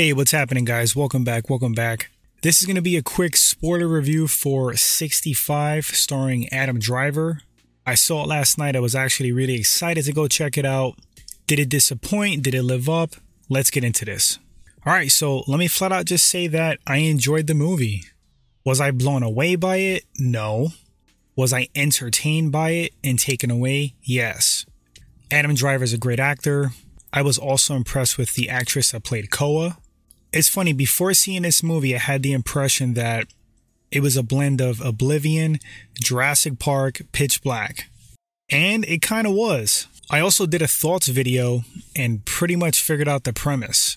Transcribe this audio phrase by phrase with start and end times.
[0.00, 0.96] Hey, what's happening, guys?
[0.96, 1.50] Welcome back.
[1.50, 2.08] Welcome back.
[2.40, 7.42] This is going to be a quick spoiler review for 65, starring Adam Driver.
[7.86, 8.74] I saw it last night.
[8.74, 10.94] I was actually really excited to go check it out.
[11.46, 12.42] Did it disappoint?
[12.42, 13.16] Did it live up?
[13.50, 14.38] Let's get into this.
[14.86, 18.04] All right, so let me flat out just say that I enjoyed the movie.
[18.64, 20.04] Was I blown away by it?
[20.18, 20.70] No.
[21.36, 23.96] Was I entertained by it and taken away?
[24.02, 24.64] Yes.
[25.30, 26.70] Adam Driver is a great actor.
[27.12, 29.76] I was also impressed with the actress that played Koa.
[30.32, 33.26] It's funny, before seeing this movie, I had the impression that
[33.90, 35.58] it was a blend of Oblivion,
[35.94, 37.88] Jurassic Park, Pitch Black.
[38.48, 39.88] And it kind of was.
[40.08, 41.62] I also did a thoughts video
[41.96, 43.96] and pretty much figured out the premise.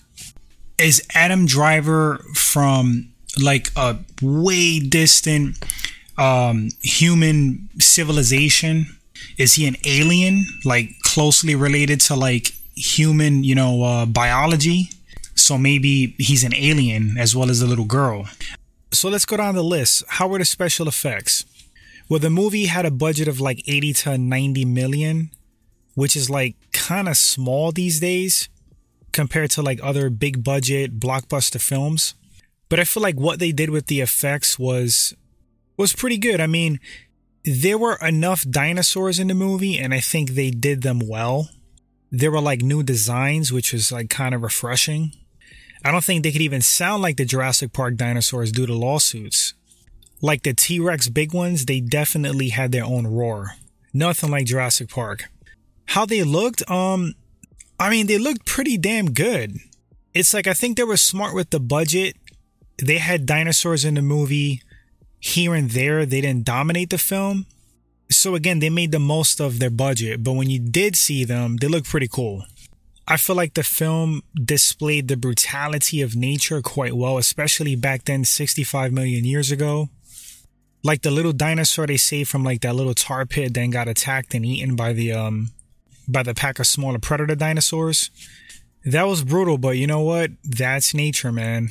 [0.76, 5.56] Is Adam Driver from like a way distant
[6.18, 8.86] um, human civilization?
[9.38, 14.90] Is he an alien, like closely related to like human, you know, uh, biology?
[15.44, 18.26] So maybe he's an alien as well as the little girl.
[18.92, 20.02] So let's go down the list.
[20.08, 21.44] How were the special effects?
[22.08, 25.30] Well, the movie had a budget of like 80 to 90 million,
[25.92, 28.48] which is like kind of small these days
[29.12, 32.14] compared to like other big budget blockbuster films.
[32.70, 35.14] But I feel like what they did with the effects was
[35.76, 36.40] was pretty good.
[36.40, 36.80] I mean,
[37.44, 41.50] there were enough dinosaurs in the movie and I think they did them well.
[42.10, 45.12] There were like new designs, which was like kind of refreshing.
[45.84, 49.52] I don't think they could even sound like the Jurassic Park dinosaurs due to lawsuits.
[50.22, 53.56] Like the T Rex big ones, they definitely had their own roar.
[53.92, 55.24] Nothing like Jurassic Park.
[55.88, 57.12] How they looked, um,
[57.78, 59.58] I mean, they looked pretty damn good.
[60.14, 62.16] It's like I think they were smart with the budget.
[62.82, 64.62] They had dinosaurs in the movie
[65.20, 66.06] here and there.
[66.06, 67.46] They didn't dominate the film.
[68.10, 71.56] So again, they made the most of their budget, but when you did see them,
[71.56, 72.44] they looked pretty cool.
[73.06, 78.24] I feel like the film displayed the brutality of nature quite well, especially back then,
[78.24, 79.90] 65 million years ago.
[80.82, 84.34] Like the little dinosaur they saved from like that little tar pit, then got attacked
[84.34, 85.50] and eaten by the um
[86.06, 88.10] by the pack of smaller predator dinosaurs.
[88.84, 90.30] That was brutal, but you know what?
[90.42, 91.70] That's nature, man.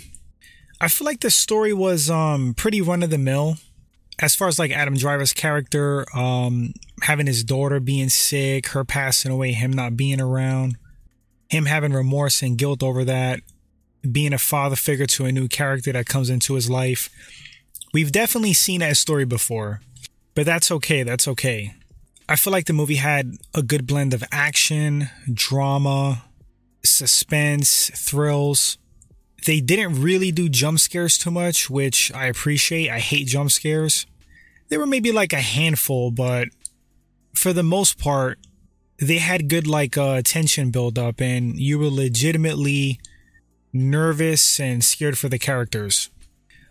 [0.81, 3.57] I feel like the story was um pretty run of the mill.
[4.19, 9.31] As far as like Adam Driver's character, um, having his daughter being sick, her passing
[9.31, 10.77] away, him not being around
[11.53, 13.39] him having remorse and guilt over that,
[14.11, 17.09] being a father figure to a new character that comes into his life.
[17.93, 19.79] We've definitely seen that story before,
[20.35, 21.03] but that's okay.
[21.03, 21.75] That's okay.
[22.27, 26.23] I feel like the movie had a good blend of action, drama,
[26.83, 28.77] suspense, thrills.
[29.45, 32.89] They didn't really do jump scares too much, which I appreciate.
[32.89, 34.07] I hate jump scares.
[34.69, 36.47] There were maybe like a handful, but
[37.35, 38.39] for the most part,
[38.99, 42.99] they had good like uh, tension build up and you were legitimately
[43.73, 46.09] nervous and scared for the characters.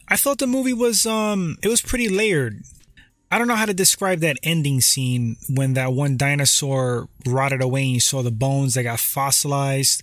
[0.08, 2.62] I thought the movie was um it was pretty layered.
[3.30, 7.84] I don't know how to describe that ending scene when that one dinosaur rotted away
[7.84, 10.02] and you saw the bones that got fossilized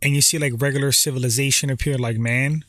[0.00, 2.64] and you see like regular civilization appear like man.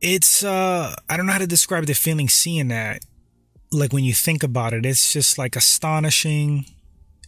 [0.00, 3.04] It's uh I don't know how to describe the feeling seeing that.
[3.70, 6.66] Like when you think about it, it's just like astonishing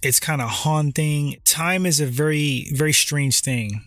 [0.02, 1.36] it's kind of haunting.
[1.44, 3.82] Time is a very, very strange thing.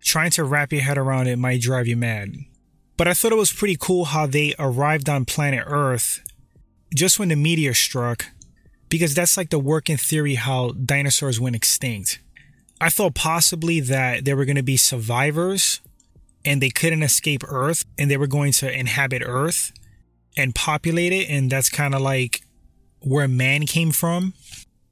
[0.00, 2.36] Trying to wrap your head around it might drive you mad.
[2.96, 6.22] But I thought it was pretty cool how they arrived on planet Earth
[6.94, 8.26] just when the meteor struck,
[8.88, 12.20] because that's like the working theory how dinosaurs went extinct.
[12.80, 15.80] I thought possibly that there were going to be survivors
[16.44, 19.72] and they couldn't escape Earth and they were going to inhabit Earth
[20.36, 21.28] and populate it.
[21.28, 22.42] And that's kind of like
[23.00, 24.34] where man came from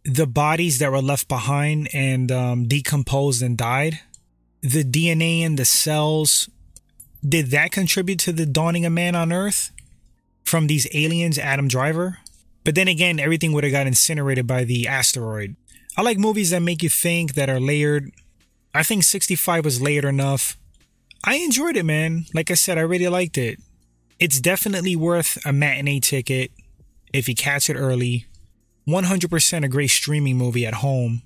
[0.06, 3.98] the bodies that were left behind and um, decomposed and died,
[4.62, 6.48] the DNA in the cells,
[7.26, 9.72] did that contribute to the dawning of man on Earth
[10.44, 12.18] from these aliens, Adam Driver?
[12.64, 15.56] But then again, everything would have got incinerated by the asteroid.
[15.96, 18.12] I like movies that make you think, that are layered.
[18.72, 20.56] I think 65 was layered enough.
[21.24, 22.26] I enjoyed it, man.
[22.32, 23.58] Like I said, I really liked it.
[24.20, 26.52] It's definitely worth a matinee ticket
[27.12, 28.26] if you catch it early
[28.88, 31.22] 100% a great streaming movie at home.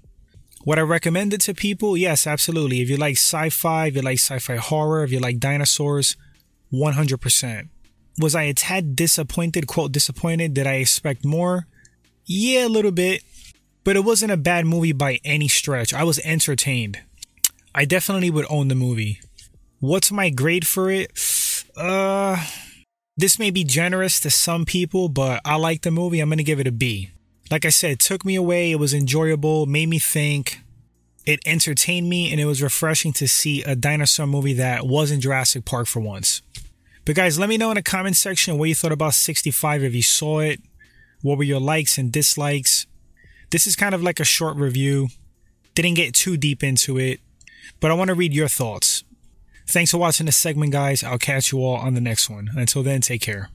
[0.65, 1.97] Would I recommend it to people?
[1.97, 2.81] Yes, absolutely.
[2.81, 6.17] If you like sci fi, if you like sci fi horror, if you like dinosaurs,
[6.73, 7.69] 100%.
[8.19, 10.55] Was I a tad disappointed, quote, disappointed?
[10.55, 11.67] Did I expect more?
[12.27, 13.23] Yeah, a little bit.
[13.85, 15.95] But it wasn't a bad movie by any stretch.
[15.95, 17.01] I was entertained.
[17.75, 19.21] I definitely would own the movie.
[19.79, 21.11] What's my grade for it?
[21.75, 22.45] Uh,
[23.17, 26.21] this may be generous to some people, but I like the movie.
[26.21, 27.11] I'm going to give it a B
[27.50, 28.70] like I said, took me away.
[28.70, 30.61] It was enjoyable, made me think.
[31.26, 35.64] It entertained me and it was refreshing to see a dinosaur movie that wasn't Jurassic
[35.64, 36.43] Park for once.
[37.05, 39.94] But guys, let me know in the comment section what you thought about 65 if
[39.94, 40.61] you saw it.
[41.23, 42.87] What were your likes and dislikes?
[43.50, 45.08] This is kind of like a short review.
[45.75, 47.20] Didn't get too deep into it,
[47.81, 49.05] but I want to read your thoughts.
[49.67, 51.05] Thanks for watching this segment, guys.
[51.05, 52.50] I'll catch you all on the next one.
[52.56, 53.50] Until then, take care.